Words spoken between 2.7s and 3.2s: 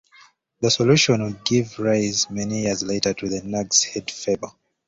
later